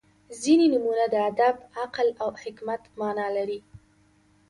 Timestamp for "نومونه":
0.73-1.05